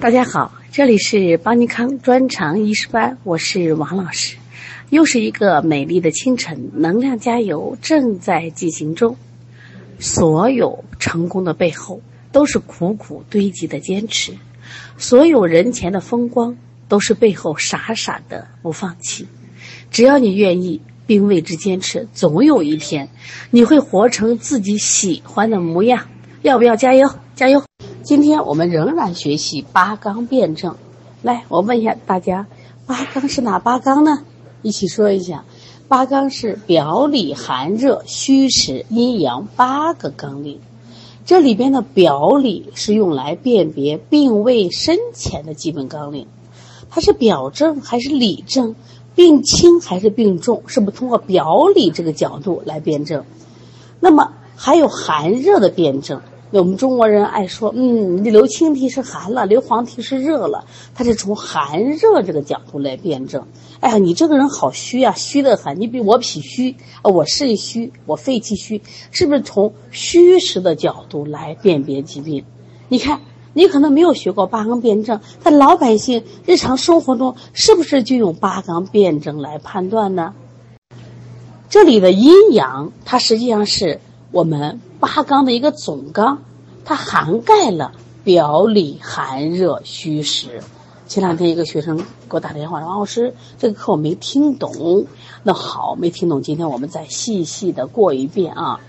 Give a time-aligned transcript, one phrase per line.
[0.00, 4.34] 大家好，这里是邦尼康专长医师班，我是王老师。
[4.88, 9.14] 又是一个美丽的清晨，能量加油正在进行中。
[9.98, 12.00] 所有成功的背后，
[12.32, 14.32] 都是苦苦堆积的坚持；
[14.96, 16.56] 所有人前的风光，
[16.88, 19.28] 都是背后傻傻的不放弃。
[19.90, 23.06] 只要你愿意，并为之坚持，总有一天，
[23.50, 26.06] 你会活成自己喜欢的模样。
[26.40, 27.06] 要不要加油？
[27.36, 27.62] 加油！
[28.02, 30.74] 今天我们仍然学习八纲辩证。
[31.20, 32.46] 来，我问一下大家，
[32.86, 34.24] 八纲是哪八纲呢？
[34.62, 35.44] 一起说一下，
[35.86, 40.60] 八纲是表里寒热虚实阴阳八个纲领。
[41.26, 46.26] 这里边的表里是用来辨别病位深浅的基本纲领，
[46.88, 48.74] 它是表证还是里证？
[49.14, 50.62] 病轻还是病重？
[50.66, 53.24] 是不通过表里这个角度来辩证？
[54.00, 56.22] 那么还有寒热的辩证。
[56.52, 60.64] 我们中国人爱说，嗯，你流清涕是寒了，流黄涕是热了，
[60.96, 63.46] 它是从寒热这个角度来辩证。
[63.78, 65.80] 哎呀，你这个人好虚啊，虚得很。
[65.80, 66.74] 你比我脾虚，
[67.04, 72.44] 我肾虚，我肺气虚，是不是从虚实的角度来辨别疾病？
[72.88, 73.20] 你看，
[73.52, 80.34] 你可能没有学过八纲辩证，但老百姓日常生活中是不是就用八纲辩证来判断呢？
[81.68, 84.00] 这里的阴阳，它实际上是
[84.32, 84.80] 我们。
[85.00, 86.42] 八纲的一个总纲，
[86.90, 87.92] 它涵盖了
[88.24, 90.60] 表里寒热虚实。
[91.06, 95.06] 前两天一个学生给我打电话，王老师，这个课我没听懂。
[95.44, 98.80] 那好，没听懂，今天我们再细细的过一遍啊。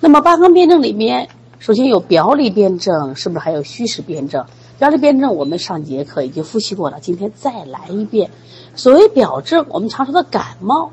[0.00, 4.44] 那么八纲辩证里面，首先有表里辩证，是不是还有虚实辩证？
[4.78, 8.30] 表里辩证我们上节课已经复习过了，今天再来一遍。
[8.74, 10.90] 所谓表证，我们常说的感冒，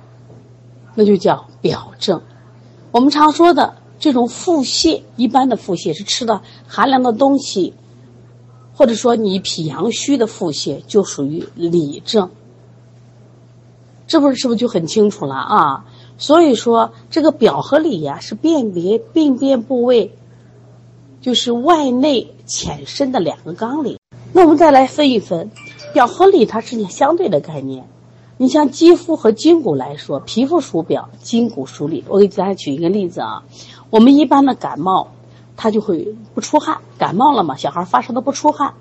[0.95, 2.21] 那就叫表证。
[2.91, 3.82] 我们常说的。
[3.99, 7.73] 这种腹泻，一般的腹泻是吃的寒凉的东西，
[8.75, 12.29] 或者说你脾阳虚的腹泻就属于里症。
[14.05, 15.85] 这不是是不是就很清楚了啊？
[16.17, 20.13] 所以说这个表和里呀是辨别病变部位，
[21.21, 23.97] 就是外内浅深的两个纲领。
[24.33, 25.51] 那我们再来分一分，
[25.93, 27.87] 表和里它是相对的概念。
[28.37, 32.03] 你像肌肤和筋骨来说，皮肤属表，筋骨属里。
[32.07, 33.43] 我给大家举一个例子啊。
[33.93, 35.09] 我们一般的感冒，
[35.55, 36.79] 他就会不出汗。
[36.97, 38.73] 感冒了嘛，小孩发烧都不出汗，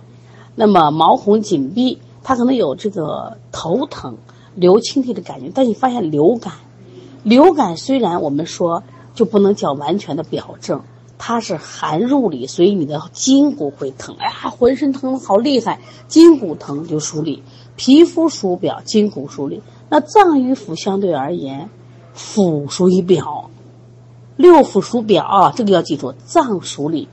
[0.55, 4.17] 那么毛孔紧闭，他可能有这个头疼、
[4.55, 5.53] 流清涕的感觉。
[5.55, 6.55] 但你发现流感，
[7.25, 8.85] 流感虽然我们说
[9.15, 10.81] 就不能叫完全的表症，
[11.19, 14.17] 它是寒入里，所以你的筋骨会疼。
[14.19, 17.43] 哎呀，浑身疼好厉害，筋骨疼就属里。
[17.77, 19.61] 皮肤属表，筋骨属里。
[19.91, 21.69] 那脏与腑相对而言，
[22.17, 23.51] 腑属于表。
[24.43, 26.13] 六腑属表啊，这个要记住。
[26.25, 27.09] 脏属里，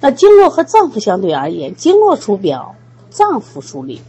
[0.00, 2.74] 那经络和脏腑相对而言，经络属表，
[3.08, 4.00] 脏腑属里。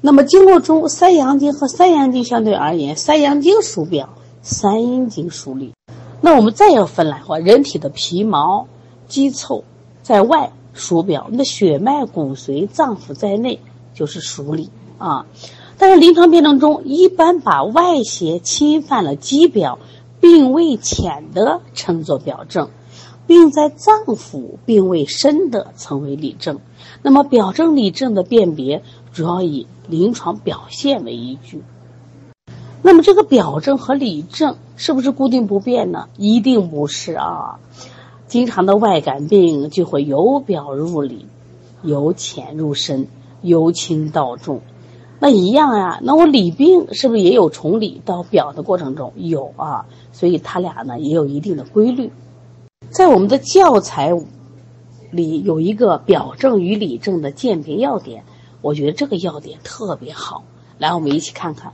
[0.00, 4.08] 那么经络中三阳经和三阳经相对而言，三阳经属表，
[4.40, 5.74] 三阴经属里。
[6.22, 8.68] 那我们再要分来话，人体的皮毛、
[9.06, 9.62] 肌凑
[10.02, 13.60] 在外属表，那血脉、骨髓、脏腑在内
[13.92, 15.26] 就是属里啊。
[15.76, 19.78] 但是临床辩证中，一般把外邪侵犯了肌表。
[20.28, 22.70] 病位浅的称作表证，
[23.28, 26.58] 病在脏腑病位深的称为里证。
[27.00, 28.82] 那么表证里证的辨别
[29.12, 31.62] 主要以临床表现为依据。
[32.82, 36.08] 那么这个表证和里证是不是固定不变呢？
[36.16, 37.60] 一定不是啊！
[38.26, 41.26] 经常的外感病就会由表入里，
[41.82, 43.06] 由浅入深，
[43.42, 44.60] 由轻到重。
[45.18, 49.86] 那一样呀，那我里病是不是也有从里到表的过程中有啊？
[50.12, 52.10] 所以它俩呢也有一定的规律。
[52.90, 54.12] 在我们的教材
[55.10, 58.24] 里有一个表证与里证的鉴别要点，
[58.60, 60.44] 我觉得这个要点特别好。
[60.78, 61.72] 来，我们一起看看，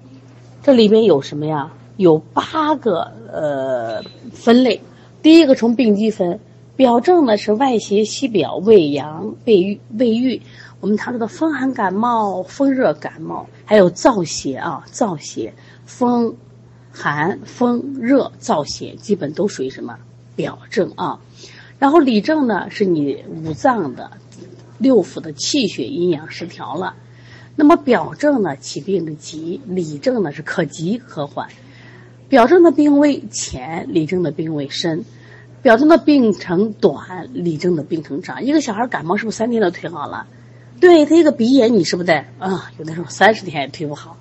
[0.62, 1.72] 这里边有什么呀？
[1.96, 4.80] 有八个呃分类。
[5.20, 6.38] 第一个从病机分，
[6.76, 10.40] 表证呢是外邪袭表，胃阳胃郁胃郁。
[10.82, 15.54] 我们常说的风寒感冒、风热感冒，还有燥邪啊，燥邪、
[15.84, 16.34] 风
[16.90, 19.96] 寒、风热、燥邪，基本都属于什么
[20.34, 21.20] 表证啊？
[21.78, 24.10] 然后里证呢，是你五脏的
[24.78, 26.96] 六腑的气血阴阳失调了。
[27.54, 31.48] 那么表证呢，起病的急；里证呢，是可急可缓。
[32.28, 35.04] 表证的病位浅，里证的病位深；
[35.62, 38.42] 表证的病程短，里证的病程长。
[38.42, 40.26] 一个小孩感冒是不是三天就退好了？
[40.82, 42.72] 对他一个鼻炎，你是不是得啊？
[42.76, 44.16] 有的时候三十天也退不好。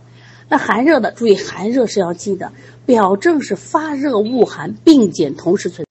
[0.48, 2.52] 那寒热的，注意寒热是要记的，
[2.86, 5.88] 表证是发热恶寒并见同时存。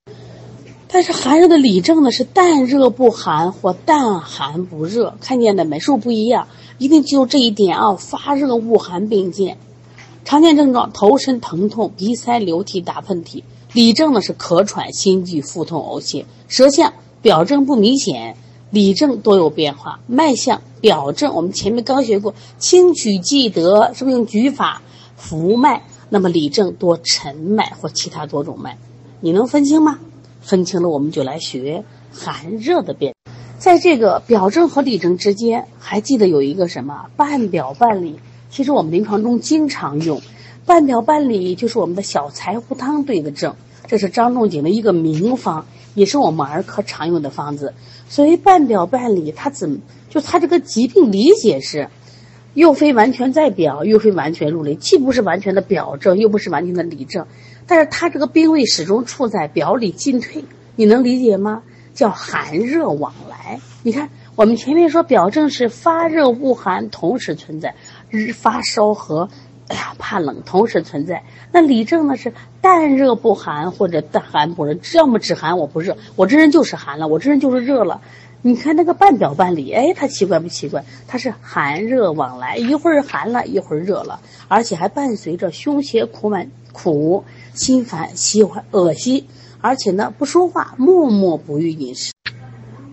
[0.86, 5.80] 但是寒热的里症呢是淡热不寒或淡寒不热，看见的没？
[5.80, 6.46] 是不是不一样？
[6.78, 7.96] 一定记住这一点啊！
[7.96, 9.58] 发热恶寒并见，
[10.24, 13.42] 常见症状头身疼痛、鼻塞、流涕、打喷嚏。
[13.72, 16.26] 里症呢是咳喘、心悸、腹痛、呕血。
[16.46, 18.36] 舌象表症不明显，
[18.70, 20.00] 里症多有变化。
[20.06, 24.82] 脉象表症我们前面刚学过，清取记得是不是用举法
[25.16, 25.82] 浮脉？
[26.08, 28.76] 那么里症多沉脉或其他多种脉，
[29.20, 30.00] 你能分清吗？
[30.40, 33.14] 分清了我们就来学寒热的辨。
[33.58, 38.18] 在这个表症和里症之间，还记得有一个什么半表半里？
[38.50, 40.20] 其实我们临床中经常用，
[40.66, 43.54] 半表半里就是我们的小柴胡汤对的症，
[43.90, 47.74] 这是张仲景的一个名方，也是我们儿科常用的方子。
[48.08, 51.88] 所谓半表半里，它怎就它这个疾病理解是，
[52.54, 57.26] 又非完全在表，又非完全入里，既不是完全的表症，又不是完全的里症，
[57.66, 60.44] 但是它这个病位始终处在表里进退，
[60.76, 61.64] 你能理解吗？
[61.92, 67.74] 叫寒热往来，你看我们前面说表症是发热恶寒同时存在，
[68.08, 69.28] 日发烧和
[69.70, 71.22] 哎呀怕冷同时存在。
[71.52, 78.02] 那里症呢是淡热不寒或者淡寒不热，要么只寒我不热，我这人就是寒了，我这人就是热了。
[78.42, 80.84] 你看那个半表半里，哎，它奇怪不奇怪？
[81.06, 87.24] 它是寒热往来，一会儿寒了，一会儿热了，而且还伴随着胸胁苦满苦、
[87.54, 89.26] 心烦、喜欢、恶心。
[89.60, 92.12] 而且呢，不说话，默默不欲饮食。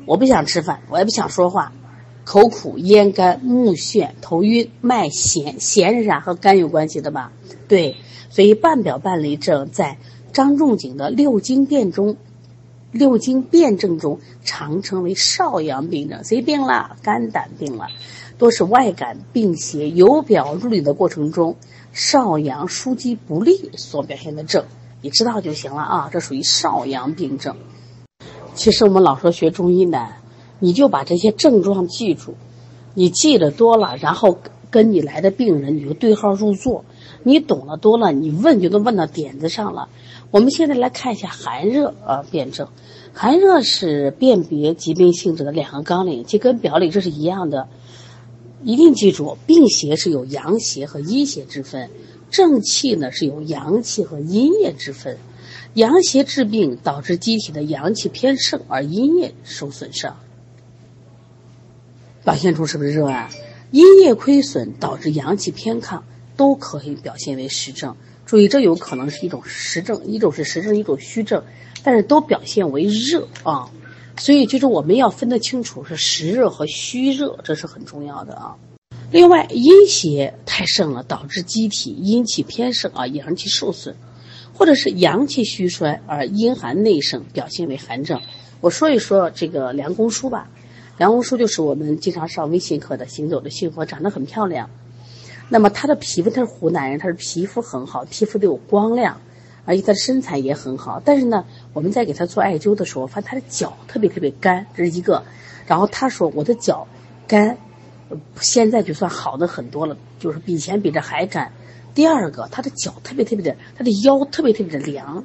[0.06, 1.72] 我不想吃饭，我也不想说话，
[2.28, 6.20] 口苦、咽干、目眩、头晕、脉弦，弦是啥？
[6.20, 7.32] 和肝有关系的吧？
[7.70, 7.96] 对，
[8.30, 9.98] 所以半表半里症在
[10.34, 12.18] 张仲景的六经辨中，
[12.92, 16.22] 六经辨证中常称为少阳病症。
[16.26, 16.98] 谁病了？
[17.02, 17.88] 肝胆病了，
[18.38, 21.56] 多是外感病邪由表入里的过程中，
[21.94, 24.66] 少阳枢机不利所表现的症。
[25.02, 27.56] 你知道就行了啊，这属于少阳病症。
[28.54, 30.10] 其实我们老说学中医呢，
[30.60, 32.36] 你就把这些症状记住，
[32.94, 34.40] 你记得多了，然后
[34.72, 36.84] 跟你来的病人你就对号入座。
[37.24, 39.90] 你懂得多了，你问就能问到点子上了。
[40.32, 42.68] 我们现在来看一下寒热啊辨证。
[43.14, 47.68] 寒热是辨别疾病性质的两个纲领，就跟表里这是一样的。
[48.64, 51.90] 一定记住，病邪是有阳邪和阴邪之分。
[52.30, 55.18] 正气呢是有阳气和阴液之分，
[55.76, 60.18] 阳邪治病导致机体的阳气偏盛，而阴液受损伤，
[62.28, 63.30] 表现出是不是热啊？
[63.72, 66.02] 阴液亏损导致阳气偏亢，
[66.36, 67.96] 都可以表现为实症。
[68.26, 71.42] 注意，这有可能是一种实症，一种是实症，一种虚症，
[71.84, 73.72] 但是都表现为热啊。
[74.18, 78.58] 所以就是我们要分得清楚是实热和虚热，这是很重要的啊。
[79.10, 83.96] 另外，阴邪太盛了，导致机体阴气偏盛啊，阳气受损，
[84.54, 88.20] 或者是阳气虚衰而阴寒内盛，表现为寒症。
[88.60, 90.50] 我说一说这个梁公书吧。
[90.98, 94.70] 梁红书就是我们经常上微信课的《行走的幸福》，长得很漂亮。
[95.48, 99.22] 那么他的皮肤，他是湖南人，他是皮肤很好，皮肤都有光亮，
[99.66, 101.00] 而且他的身材也很好。
[101.06, 105.24] 但是呢，我们在给他做艾灸的时候，发现他的脚特别特别干，这是一个。
[105.68, 106.88] 然后他说：“我的脚
[107.28, 107.58] 干。”
[108.40, 111.52] 现在就算好的很多了，就是比以前比这还干。
[111.94, 115.24] 第二个，他的脚特别特别的，他的腰特别特别的凉。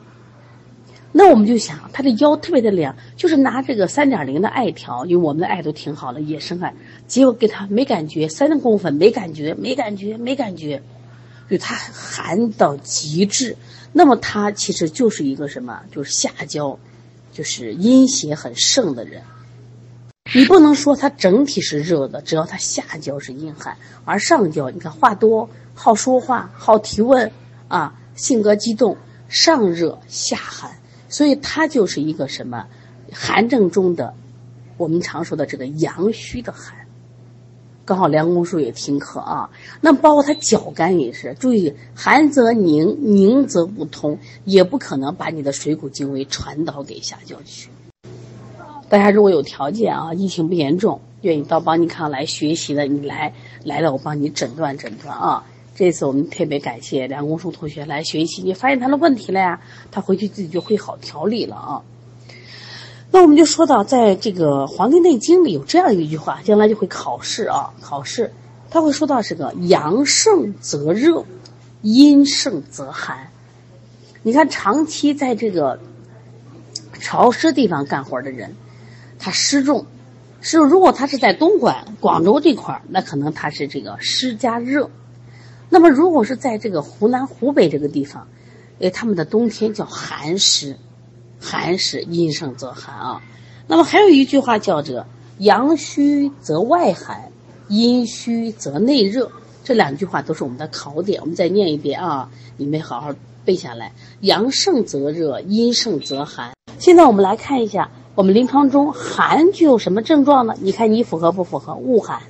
[1.14, 6.74] 那我们就想，他的腰特别的凉，就是拿这个三点零的艾条，因为我们的艾都挺好的，野生艾，
[7.06, 10.82] 结果给他没感觉，三公分没感觉，没感觉，没感觉，
[11.50, 13.56] 就他寒到极致。
[13.92, 15.82] 那么他其实就是一个什么？
[15.90, 16.78] 就是下焦，
[17.30, 19.20] 就是阴邪很盛的人。
[20.34, 23.76] 你不能说他整体是热的，只要他下焦是阴寒，
[24.06, 27.30] 而上焦你看话多、好说话、好提问
[27.68, 28.96] 啊，性格激动，
[29.28, 30.70] 上热下寒，
[31.12, 32.66] 所以它就是一个什么
[33.12, 34.14] 寒症中的
[34.78, 36.74] 我们常说的这个阳虚的寒。
[37.84, 39.50] 刚好梁公叔也听课啊，
[39.80, 47.68] 那包括他脚干也是，注意寒则凝，凝则不通，也不可能把你的水谷精微传导给下焦去。
[48.88, 55.44] 大家如果有条件啊，疫情不严重，愿意到邦尼康来学习的，你来来了，我帮你诊断诊断啊。
[55.74, 59.60] 这次我们特别感谢梁公书同学来学习，你发现他的问题了呀，
[59.90, 61.82] 他回去自己就会好调理了啊。
[63.10, 68.32] 那我们就说到，在这个《黄帝内经》里有这样一句话，将来就会考试啊，考试
[68.70, 71.24] 他会说到这个阳盛则热，
[71.82, 73.28] 阴盛则寒。
[74.22, 75.80] 你看长期在这个
[77.00, 78.54] 潮湿地方干活的人。
[79.18, 79.86] 他湿重，
[80.40, 84.90] 是如果他是在东莞、广州这块儿，那可能他是这个湿加热。
[85.72, 88.28] 那么如果是在这个湖南、湖北这个地方，
[88.78, 90.76] 哎，他们的冬天叫寒湿，
[91.40, 93.22] 寒湿阴盛则寒啊。
[93.66, 95.06] 那么还有一句话叫做
[95.40, 97.32] “阳虚则外寒，
[97.68, 99.32] 阴虚则内热”。
[99.64, 103.14] 这两句话都是我们的考点，我们再念一遍啊，你们好好
[103.46, 103.92] 背下来。
[104.20, 106.52] 阳盛则热，阴盛则寒。
[106.78, 110.54] 现在我们来看一下，我们临床中寒具有什么症状呢？
[110.60, 111.72] 你看你符合不符合？
[111.72, 112.20] 恶寒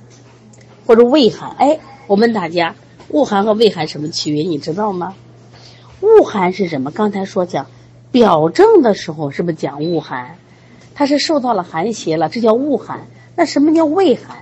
[0.85, 1.53] 或者畏寒？
[1.57, 2.73] 哎，我问大家，
[3.09, 4.43] 恶寒和畏寒什么区别？
[4.43, 5.15] 你知道吗？
[6.01, 6.91] 恶寒是什么？
[6.91, 7.67] 刚才说讲
[8.11, 10.35] 表证的时候是不是讲恶寒？
[10.95, 13.07] 它是受到了寒邪了，这叫恶寒。
[13.35, 14.37] 那什么叫畏寒？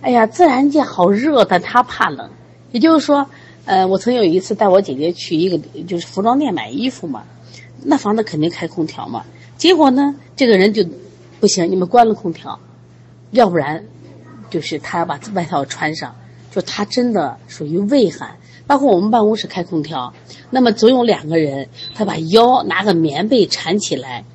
[0.00, 2.30] 哎呀，自然界好热，但他怕冷。
[2.70, 3.26] 也就是说，
[3.64, 7.24] 呃，我曾有一次带我姐姐去一个就是服装店买衣服嘛，
[7.82, 9.24] 那房子肯定开空调嘛。
[9.56, 10.84] 结果呢，这个人就
[11.40, 12.58] 不行，你们关了空调，
[13.32, 13.84] 要不然
[14.50, 16.14] 就是他要把外套穿上。
[16.50, 18.36] 就他真的属于畏寒。
[18.66, 20.12] 包括我们办公室开空调，
[20.50, 24.26] 那么总有两个人，他把腰拿个棉被缠起来，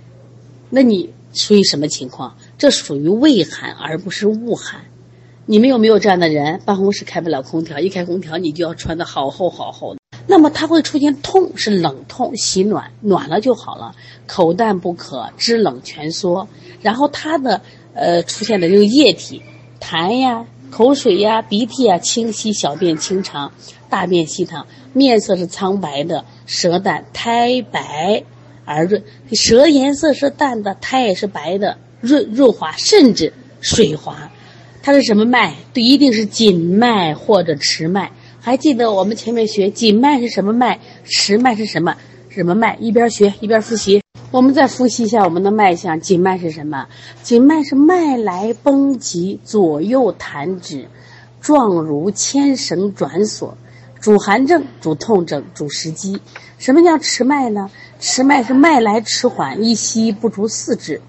[0.71, 2.35] 那你属于什么情况？
[2.57, 4.81] 这属于畏寒，而不是恶寒。
[5.45, 6.61] 你们有没有这样的人？
[6.65, 9.99] 办公室开不了空调，一开空调你就要穿的好厚好厚的。
[10.25, 13.93] 那么它会出现痛，是冷痛，喜暖，暖了就好了。
[14.25, 16.47] 口淡不渴，肢冷蜷缩，
[16.81, 17.61] 然后它的
[17.93, 19.43] 呃出现的这个液体，
[19.79, 23.51] 痰呀、口水呀、鼻涕呀清晰，小便清长，
[23.91, 28.23] 大便稀溏，面色是苍白的，舌淡，苔白
[28.65, 29.03] 而润，
[29.33, 34.31] 舌颜色是淡的，苔也是白的，润润滑，甚至水滑。
[34.81, 35.53] 它是什么脉？
[35.75, 38.11] 对，一定是紧脉或者迟脉。
[38.41, 41.95] 还记得我们前面学紧脉是什么脉，迟脉是什么
[42.29, 42.75] 什么脉？
[42.81, 44.02] 一边学一边复习。
[44.33, 46.01] 我们再复习一下我们的脉象。
[46.01, 46.87] 紧脉是什么？
[47.21, 50.87] 紧脉是脉来绷急，左右弹指，
[51.39, 53.55] 状如牵绳转锁，
[54.01, 56.19] 主寒症、主痛症、主食积。
[56.57, 57.69] 什么叫迟脉呢？
[57.99, 60.99] 迟脉是脉来迟缓，一息不足四指。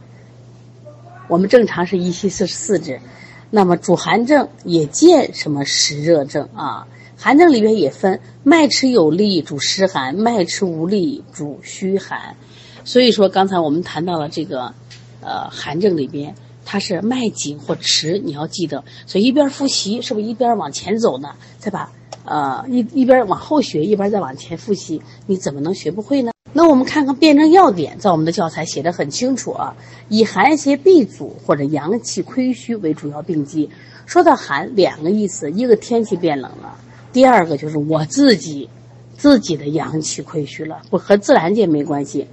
[1.26, 3.00] 我们正常是一息四四指。
[3.48, 6.86] 那么主寒症也见什么湿热症啊？
[7.16, 12.36] 寒症里面也分脉迟有力主湿寒，脉迟无力主虚寒。
[12.84, 14.74] 所以说刚才我们谈到了这个，
[15.20, 18.84] 呃，寒症里边它是脉紧或迟，你要记得。
[19.06, 21.34] 所以一边复习是不是一边往前走呢？
[21.58, 21.90] 再把
[22.24, 26.30] 呃一一边往后学，一边再往前复习，你怎么能学不会呢？
[26.52, 29.74] 那我们看看辩证要点，在我们的教材写的很清楚啊，
[30.08, 33.68] 以寒邪闭阻或者阳气亏虚为主要病机。
[34.06, 36.78] 说到寒，两个意思，一个天气变冷了，
[37.12, 38.68] 第二个就是我自己
[39.16, 42.28] 自己的阳气亏虚了，不和自然界没关系。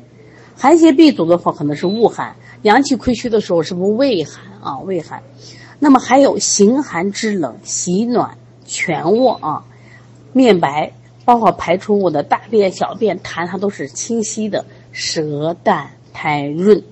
[0.61, 4.77] 寒邪闭阻的话，可能是恶寒；阳气亏虚的时候，是不是胃寒啊？
[4.77, 5.23] 胃寒。
[5.79, 9.65] 那么还有形寒肢冷、喜暖全卧啊，
[10.33, 10.93] 面白。
[11.25, 16.83] 包括排出物的大便、小便、痰，它都是清晰的，舌淡苔润，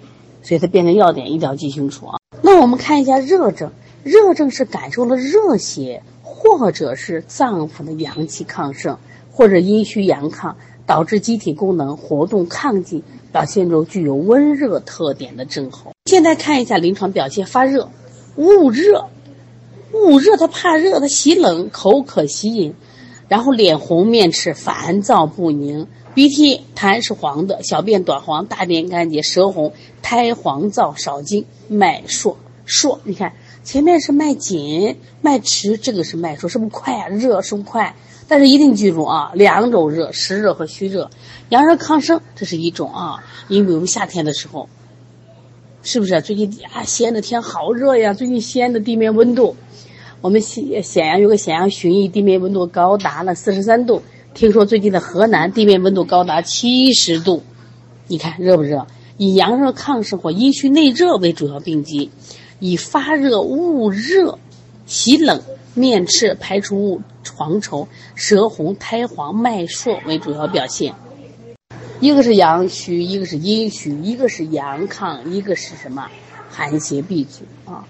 [0.41, 2.17] 所以它辨证要点一定要记清楚啊。
[2.41, 3.71] 那我们看一下热症，
[4.03, 8.97] 热症是感受了热邪，或者是脏腑的阳气亢盛，
[9.31, 10.55] 或者阴虚阳亢，
[10.87, 15.91] 导致机体功能活动亢进，表现出具有温热特点的症候。
[16.05, 17.89] 现在看一下临床表现，发热，
[18.35, 19.09] 恶热，
[19.91, 22.73] 恶热，他怕热，他喜冷，口渴喜饮。
[23.27, 29.71] 然后脸红面赤烦躁不宁，鼻涕痰是黄的，小便短黄，大便干结，舌红，
[30.01, 32.97] 苔黄燥少津，脉数数。
[33.03, 33.33] 你看
[33.69, 37.07] 前面是脉紧脉迟，这个是脉数，是不是快啊？
[37.07, 37.93] 热是不是快？
[38.27, 41.11] 但是一定记住啊，两种热，湿热和虚热，
[41.49, 43.23] 阳热亢盛，这是一种啊。
[43.47, 44.67] 因为我们夏天的时候，
[45.83, 48.15] 是不是最近啊西安的天好热呀？
[48.15, 49.55] 最近西安的地面温度。
[50.21, 54.01] 我们咸咸阳有个咸阳旬邑，地面温度高达了四十三度。
[54.33, 57.43] 听说最近的河南地面温度高达七十度，
[58.07, 58.87] 你看热不热？
[59.17, 62.09] 以阳热亢盛或阴虚内热为主要病机，
[62.59, 64.37] 以发热、恶热、
[64.85, 65.41] 喜冷、
[65.73, 67.01] 面赤、排出物
[67.35, 70.93] 黄稠、舌红、苔黄、脉数为主要表现。
[71.99, 76.07] 一个是阳虚，一个是阴虚，一个是阳亢，一个是什么？
[76.49, 77.85] 寒邪闭阻啊。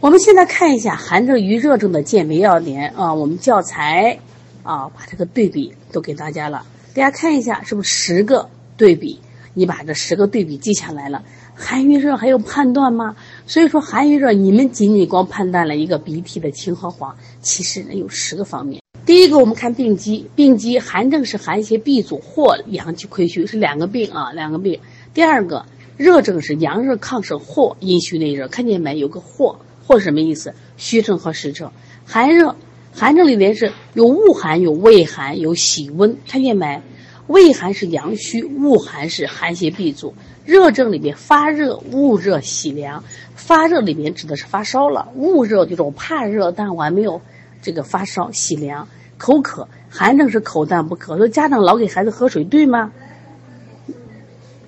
[0.00, 4.18] 我们现在看一下寒症与热症的鉴别要点啊，我们教材
[4.62, 9.20] 啊把这个对比都给大家了，大家看一下是不是十个对比？
[9.54, 11.22] 你把这十个对比记下来了。
[11.54, 13.14] 寒与热还有判断吗？
[13.52, 18.80] 所以说寒与热，你们仅仅光判断了一个鼻涕的青和黄，其实呢有十个方面。
[19.04, 24.80] 第一个，我们看病机，病机寒症是寒邪闭阻或阳气亏虚，是两个病啊，两个病。
[25.12, 25.66] 第二个，
[25.98, 28.98] 热症是阳热亢盛或阴虚内热，看见没？
[28.98, 29.58] 有个或。
[29.84, 30.54] 或什么意思？
[30.78, 31.72] 虚症和实症，
[32.06, 32.56] 寒热，
[32.94, 36.80] 寒症里面是有恶寒、有畏寒、有喜温，看见没？
[37.26, 40.14] 畏寒是阳虚，恶寒是寒邪闭阻。
[40.44, 43.04] 热症里面发热、恶热、喜凉。
[43.34, 47.20] 发热里面指的是发烧了，恶热就是我怕热，但我还没有
[47.60, 48.30] 这个发烧。
[48.30, 49.68] 喜凉，口渴。
[49.90, 52.92] 寒症是口淡不渴，说家长老给孩子喝水，对吗？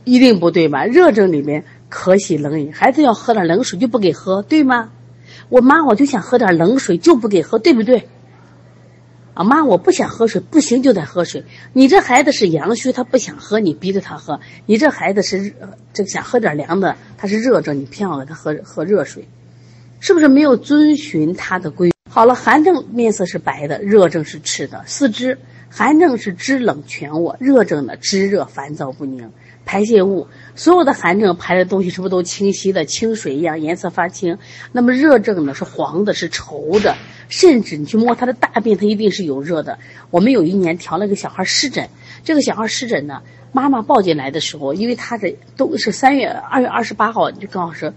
[0.04, 0.84] 一定不对吧？
[0.84, 4.90] 热症里面渴喜冷饮，孩子要喝点冷水就不给喝，对吗？
[5.48, 8.08] 我妈我就想喝点冷水就不给喝，对不对？
[9.34, 11.44] 啊妈，我不想喝水，不行就得喝水。
[11.72, 15.52] 你这孩子是阳虚，他不想喝，你逼着他喝；你这孩子是
[15.92, 19.28] 这想喝点凉的，他是热症，你偏要给他喝喝热水，
[19.98, 21.90] 是不是没有遵循他的规？
[22.08, 24.84] 好了，寒症面色是白的，热症是赤的。
[24.86, 25.36] 四肢
[25.76, 29.32] 寒症是肢冷全卧，热症呢肢热烦躁不宁。
[29.64, 34.38] 排泄物，所有的寒症排的东西是不是都清晰的，清水一样，颜色发青？
[34.70, 36.94] 那么热症呢是黄的，是稠的，
[37.28, 39.76] 甚至你去摸他的大便，他一定是有热的。
[40.10, 41.88] 我们有一年调了个小孩湿疹，
[42.22, 47.92] 这个小孩湿疹呢，妈妈抱进来的时候，因为他的都是三月二月二十八号，就刚好是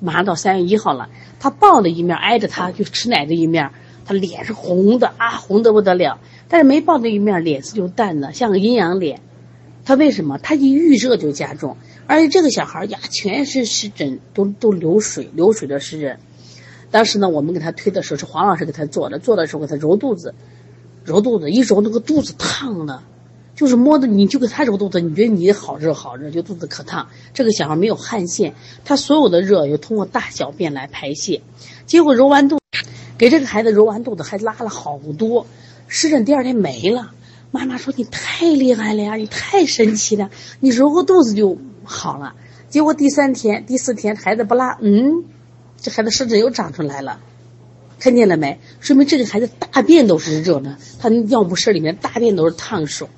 [0.00, 1.08] 马上到三月一号了，
[1.38, 3.70] 他抱的一面挨着他就吃奶的一面，
[4.04, 6.18] 他脸是红的啊，红的不得了。
[6.50, 9.20] 但是没抱的一面脸色就淡了，像个阴阳脸。
[9.82, 10.36] 他为什么？
[10.36, 11.76] 他一遇热就加重，
[12.06, 16.18] 而且这个小孩呀，全身湿疹，都都流水，流水的湿疹。
[16.90, 20.34] 当时呢，我们给他推的时候是黄老师给他做的，做的时候给他揉肚子，
[21.04, 23.02] 揉肚子，一揉那个肚子烫的，
[23.54, 27.08] 就是摸的，你就给他揉肚子，你觉得你好热好热，就肚子可烫。
[27.32, 28.54] 这个小孩没有汗腺，
[28.84, 31.40] 他所有的热又通过大小便来排泄，
[31.86, 32.58] 结果揉完肚，
[33.16, 35.46] 给这个孩子揉完肚子还拉了好多
[35.92, 37.10] 湿疹，第二天没了。
[37.50, 40.30] 妈妈说：“你太厉害了呀，你太神奇了，
[40.60, 42.36] 你揉个肚子就好了。”
[42.70, 45.24] 结果第三天、第四天孩子不拉，嗯，
[45.80, 47.18] 这孩子湿疹又长出来了，
[47.98, 48.60] 看见了没？
[48.78, 53.10] 说明这个孩子大便都是热的，他尿不湿里面大便都是烫手，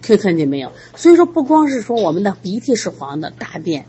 [0.00, 0.70] 可以看见没有？
[0.94, 3.86] 所以说不光是说我们的鼻涕是黄的，大便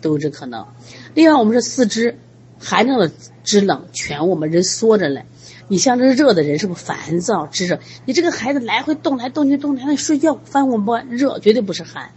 [0.00, 0.66] 都有这可能。
[1.14, 2.18] 另外，我们是四肢
[2.58, 3.12] 寒症的
[3.44, 5.24] 肢冷全，我们人缩着嘞。
[5.68, 7.80] 你像这热的人是不是烦躁、炙热？
[8.04, 12.10] 你这个孩子来回动来动去动来，那睡觉翻滚不热，绝对不是寒，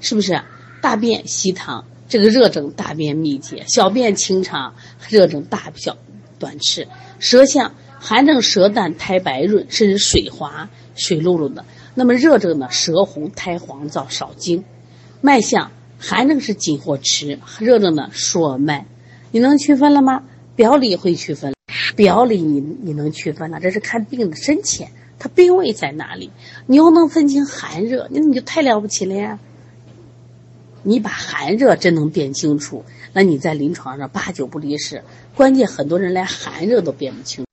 [0.00, 0.42] 是不是？
[0.80, 4.74] 大便稀溏，这个热症大便秘结，小便清长，
[5.08, 5.96] 热症大小
[6.40, 6.88] 短赤，
[7.20, 11.64] 舌象寒症舌淡苔白润，甚至水滑水漉漉的。
[11.94, 14.64] 那么热症呢，舌红苔黄燥少津。
[15.20, 18.86] 脉象寒症是紧或迟，热症呢硕脉，
[19.30, 20.24] 你能区分了吗？
[20.56, 21.54] 表里会区分。
[21.94, 26.30] 表里你你能区分了，这是看病的深浅，它病位在哪里？
[26.66, 29.38] 你又能分清寒热，那你就太了不起了呀！
[30.82, 35.02] 你把寒热真能辨清楚，那你在临床上八九不离十。
[35.36, 37.44] 关键很多人连寒热都辨不清。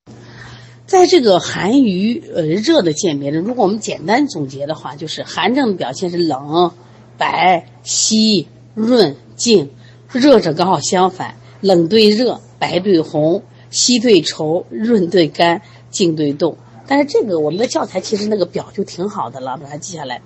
[0.88, 6.71] 在这个寒与呃热的鉴别中，如果我们简单总结的话，就是寒症的表现是冷、
[7.17, 9.67] 白、稀、润、静；
[10.12, 13.43] 热者刚好相反，冷对热，白对红。
[13.70, 16.58] 稀对稠，润对干，静对动。
[16.88, 20.22] 但是这个我们的教材其实那个表就挺好的了，把它记下来。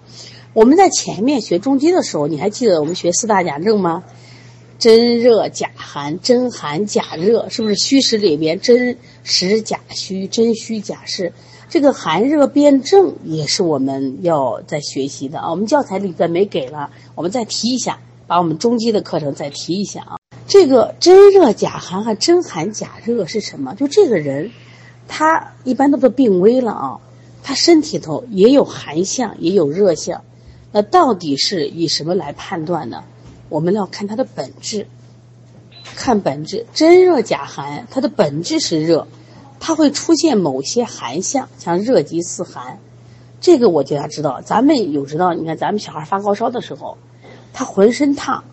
[0.54, 4.04] 我们在前面学中医的时候，你还记得我们学四大假症吗？
[4.80, 11.32] 真热假寒，真寒假热，是不是虚实里边真实假虚，真虚假实？
[11.70, 15.50] 这个寒热辨证也是我们要在学习的啊。
[15.50, 20.18] 我们教材里边没给了，我们再提一下，把我们中医的课程再提一下啊。
[20.46, 23.76] 这个真热假寒和真寒假热是什么？
[23.76, 24.52] 就这个人，
[25.08, 27.00] 他一般都是病危了啊，
[27.44, 30.24] 他身体头也有寒象，也有热象，
[30.72, 33.06] 那到底是以什么来判断呢？
[33.48, 34.88] 我们要看他的本质，
[35.96, 39.08] 看本质，真热假寒，它的本质是热，
[39.60, 42.80] 它会出现某些寒象，像热极似寒，
[43.40, 44.42] 这个我就要知道。
[44.42, 46.98] 咱们有知道，你看咱们小孩发高烧的时候，
[47.54, 48.44] 他浑身烫。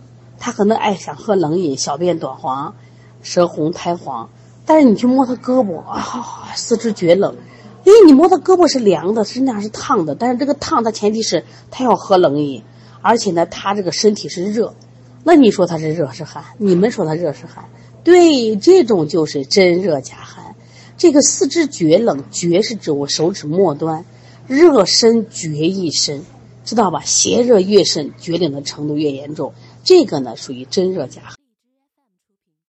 [0.40, 2.74] 他可能爱想喝冷饮，小便短黄，
[3.22, 4.31] 舌红苔黄，
[4.66, 7.37] 但是你去摸他胳膊啊，四肢厥冷，
[7.85, 12.64] 因为你摸他胳膊是凉的，身上是烫的，但是这个烫的前提是他要喝冷饮，
[13.03, 14.74] 而且呢，他这个身体是热，
[15.22, 16.42] 那你说他是热是寒？
[16.57, 17.66] 你们说他热是寒？
[18.03, 20.57] 对，这种就是真热假寒。
[20.96, 24.07] 这个四肢厥冷，厥是指我手指末端，
[24.46, 26.24] 热身厥一身，
[26.64, 27.03] 知道吧？
[27.05, 29.53] 邪热越甚，厥冷的程度越严重。
[29.82, 31.39] 这个呢，属于真热假寒。